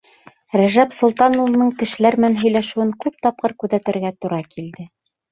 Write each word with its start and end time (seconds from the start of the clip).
Рәжәп 0.59 0.93
Солтан 0.99 1.35
улының 1.41 1.67
кешеләр 1.81 2.17
менән 2.23 2.37
һөйләшеүен 2.43 2.93
күп 3.05 3.19
тапҡыр 3.27 3.55
күҙәтергә 3.65 4.11
тура 4.25 4.41
килде. 4.55 4.87